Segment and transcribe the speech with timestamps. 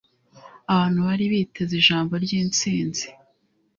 [0.71, 3.05] Abantu bari biteze ijambo ryintsinzi.